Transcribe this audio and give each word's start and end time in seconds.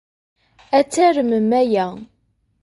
Ad 0.77 0.87
tarmem 0.93 1.51
aya. 1.61 1.85